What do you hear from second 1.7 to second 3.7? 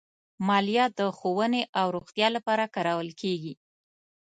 او روغتیا لپاره کارول کېږي.